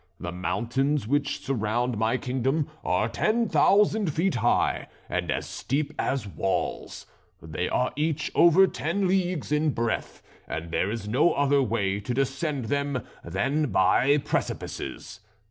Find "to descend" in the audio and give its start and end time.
11.99-12.65